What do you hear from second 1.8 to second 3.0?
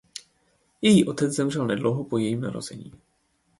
po jejím narození.